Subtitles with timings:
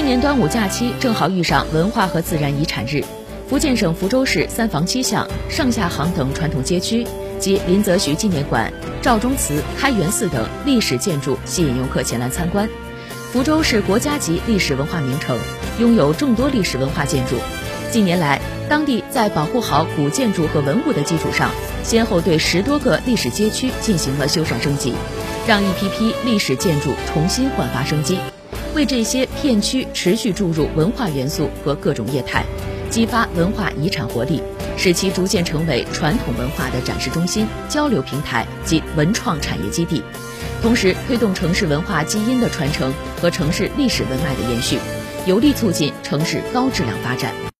[0.00, 3.04] 今年端午假期正好遇上文化和自然遗产日，
[3.46, 7.06] 福建省福州市三坊七巷、上下杭等传统街区
[7.38, 12.66] 及林则徐纪念馆、赵忠祠、开元寺等历史建筑吸引游客前来参观。
[13.30, 15.38] 福州是国家级历史文化名城，
[15.78, 17.36] 拥有众多历史文化建筑。
[17.92, 18.40] 近年来，
[18.70, 21.50] 当地在保护好古建筑和文物的基础上，
[21.84, 24.94] 先后对十多个历史街区进行了修缮升级，
[25.46, 28.16] 让一批批历史建筑重新焕发生机。
[28.74, 32.44] 为这些片区持续注入文化元素和各种业态，
[32.88, 34.42] 激发文化遗产活力，
[34.76, 40.02] 使其逐渐成为传统文化的展示中心、交流平台及文创产业基地，
[40.62, 44.78] 同时推动城市文化基因的传承和城市历史文脉的延续，
[45.26, 47.34] 有力促进城市高质量发展。